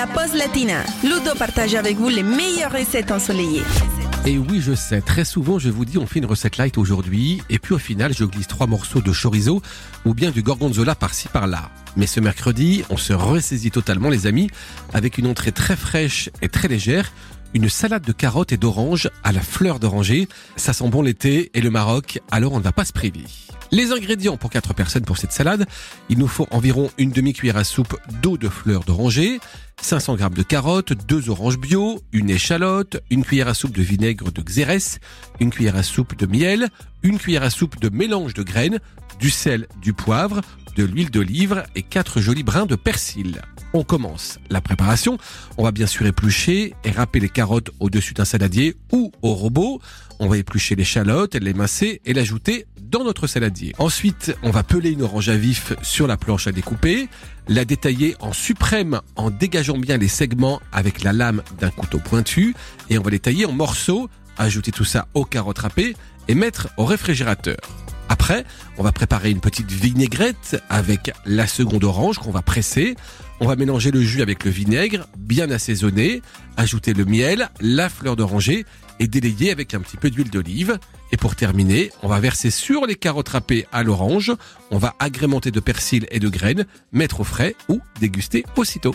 la 0.00 0.06
pause 0.06 0.32
latina. 0.32 0.82
Ludo 1.02 1.34
partage 1.38 1.74
avec 1.74 1.98
vous 1.98 2.08
les 2.08 2.22
meilleures 2.22 2.72
recettes 2.72 3.10
ensoleillées. 3.10 3.64
Et 4.24 4.38
oui, 4.38 4.62
je 4.62 4.74
sais, 4.74 5.02
très 5.02 5.26
souvent 5.26 5.58
je 5.58 5.68
vous 5.68 5.84
dis 5.84 5.98
on 5.98 6.06
fait 6.06 6.20
une 6.20 6.24
recette 6.24 6.56
light 6.56 6.78
aujourd'hui, 6.78 7.42
et 7.50 7.58
puis 7.58 7.74
au 7.74 7.78
final 7.78 8.14
je 8.14 8.24
glisse 8.24 8.46
trois 8.46 8.66
morceaux 8.66 9.02
de 9.02 9.12
chorizo 9.12 9.60
ou 10.06 10.14
bien 10.14 10.30
du 10.30 10.42
gorgonzola 10.42 10.94
par-ci 10.94 11.28
par-là. 11.28 11.68
Mais 11.98 12.06
ce 12.06 12.18
mercredi, 12.18 12.82
on 12.88 12.96
se 12.96 13.12
ressaisit 13.12 13.72
totalement 13.72 14.08
les 14.08 14.26
amis, 14.26 14.48
avec 14.94 15.18
une 15.18 15.26
entrée 15.26 15.52
très 15.52 15.76
fraîche 15.76 16.30
et 16.40 16.48
très 16.48 16.68
légère, 16.68 17.12
une 17.52 17.68
salade 17.68 18.02
de 18.02 18.12
carottes 18.12 18.52
et 18.52 18.56
d'oranges 18.56 19.10
à 19.22 19.32
la 19.32 19.42
fleur 19.42 19.80
d'oranger. 19.80 20.28
Ça 20.56 20.72
sent 20.72 20.88
bon 20.88 21.02
l'été 21.02 21.50
et 21.52 21.60
le 21.60 21.68
Maroc, 21.68 22.20
alors 22.30 22.54
on 22.54 22.58
ne 22.58 22.64
va 22.64 22.72
pas 22.72 22.86
se 22.86 22.94
priver. 22.94 23.24
Les 23.72 23.92
ingrédients 23.92 24.36
pour 24.36 24.50
4 24.50 24.74
personnes 24.74 25.04
pour 25.04 25.16
cette 25.16 25.30
salade, 25.32 25.66
il 26.08 26.18
nous 26.18 26.26
faut 26.26 26.48
environ 26.50 26.90
une 26.98 27.10
demi-cuillère 27.12 27.56
à 27.56 27.62
soupe 27.62 27.96
d'eau 28.20 28.36
de 28.36 28.48
fleur 28.48 28.82
d'oranger, 28.82 29.38
500 29.80 30.16
g 30.18 30.24
de 30.34 30.42
carottes, 30.42 30.92
2 30.92 31.30
oranges 31.30 31.58
bio, 31.58 32.02
une 32.12 32.30
échalote, 32.30 33.00
une 33.10 33.24
cuillère 33.24 33.46
à 33.46 33.54
soupe 33.54 33.72
de 33.72 33.82
vinaigre 33.82 34.32
de 34.32 34.42
xérès, 34.42 34.98
une 35.38 35.50
cuillère 35.50 35.76
à 35.76 35.84
soupe 35.84 36.16
de 36.16 36.26
miel, 36.26 36.68
une 37.04 37.18
cuillère 37.18 37.44
à 37.44 37.50
soupe 37.50 37.78
de 37.80 37.88
mélange 37.88 38.34
de 38.34 38.42
graines, 38.42 38.80
du 39.20 39.30
sel, 39.30 39.68
du 39.80 39.92
poivre, 39.92 40.40
de 40.76 40.84
l'huile 40.84 41.10
d'olive 41.10 41.64
et 41.76 41.82
4 41.82 42.20
jolis 42.20 42.42
brins 42.42 42.66
de 42.66 42.76
persil. 42.76 43.40
On 43.72 43.84
commence 43.84 44.40
la 44.50 44.60
préparation. 44.60 45.16
On 45.56 45.62
va 45.62 45.70
bien 45.70 45.86
sûr 45.86 46.06
éplucher 46.06 46.74
et 46.82 46.90
râper 46.90 47.20
les 47.20 47.28
carottes 47.28 47.70
au-dessus 47.78 48.14
d'un 48.14 48.24
saladier 48.24 48.74
ou 48.90 49.12
au 49.22 49.34
robot. 49.34 49.80
On 50.18 50.28
va 50.28 50.38
éplucher 50.38 50.74
l'échalote, 50.74 51.36
l'émincer 51.36 52.00
et 52.04 52.12
l'ajouter 52.12 52.66
dans 52.90 53.04
notre 53.04 53.26
saladier. 53.26 53.72
Ensuite, 53.78 54.36
on 54.42 54.50
va 54.50 54.62
peler 54.62 54.90
une 54.90 55.02
orange 55.02 55.28
à 55.28 55.36
vif 55.36 55.72
sur 55.82 56.06
la 56.06 56.16
planche 56.16 56.46
à 56.46 56.52
découper, 56.52 57.08
la 57.48 57.64
détailler 57.64 58.16
en 58.20 58.32
suprême 58.32 59.00
en 59.16 59.30
dégageant 59.30 59.78
bien 59.78 59.96
les 59.96 60.08
segments 60.08 60.60
avec 60.72 61.02
la 61.02 61.12
lame 61.12 61.42
d'un 61.58 61.70
couteau 61.70 61.98
pointu 61.98 62.54
et 62.88 62.98
on 62.98 63.02
va 63.02 63.10
les 63.10 63.20
tailler 63.20 63.46
en 63.46 63.52
morceaux, 63.52 64.08
ajouter 64.36 64.72
tout 64.72 64.84
ça 64.84 65.06
aux 65.14 65.24
carottes 65.24 65.60
râpées 65.60 65.96
et 66.28 66.34
mettre 66.34 66.68
au 66.76 66.84
réfrigérateur. 66.84 67.58
Après, 68.08 68.44
on 68.76 68.82
va 68.82 68.90
préparer 68.90 69.30
une 69.30 69.40
petite 69.40 69.70
vinaigrette 69.70 70.60
avec 70.68 71.12
la 71.24 71.46
seconde 71.46 71.84
orange 71.84 72.18
qu'on 72.18 72.32
va 72.32 72.42
presser. 72.42 72.96
On 73.38 73.46
va 73.46 73.54
mélanger 73.54 73.92
le 73.92 74.02
jus 74.02 74.20
avec 74.20 74.44
le 74.44 74.50
vinaigre, 74.50 75.06
bien 75.16 75.48
assaisonné, 75.50 76.22
ajouter 76.56 76.92
le 76.92 77.04
miel, 77.04 77.50
la 77.60 77.88
fleur 77.88 78.16
d'oranger 78.16 78.66
et 79.00 79.08
délayer 79.08 79.50
avec 79.50 79.74
un 79.74 79.80
petit 79.80 79.96
peu 79.96 80.10
d'huile 80.10 80.30
d'olive. 80.30 80.78
Et 81.10 81.16
pour 81.16 81.34
terminer, 81.34 81.90
on 82.02 82.08
va 82.08 82.20
verser 82.20 82.50
sur 82.50 82.86
les 82.86 82.94
carottes 82.94 83.30
râpées 83.30 83.66
à 83.72 83.82
l'orange, 83.82 84.32
on 84.70 84.78
va 84.78 84.94
agrémenter 85.00 85.50
de 85.50 85.58
persil 85.58 86.06
et 86.12 86.20
de 86.20 86.28
graines, 86.28 86.66
mettre 86.92 87.20
au 87.20 87.24
frais 87.24 87.56
ou 87.68 87.80
déguster 87.98 88.44
aussitôt. 88.56 88.94